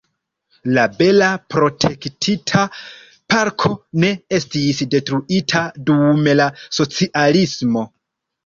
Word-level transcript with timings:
La 0.77 0.85
bela 1.01 1.27
protektita 1.55 2.63
parko 3.33 3.71
ne 4.05 4.11
estis 4.39 4.81
detruita 4.95 5.63
dum 5.91 6.27
la 6.43 6.49
socialismo. 6.81 7.89